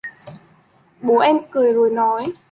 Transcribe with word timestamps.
Bố 1.01 1.17
em 1.19 1.37
cười 1.51 1.73
rồi 1.73 1.89
nói 1.89 2.23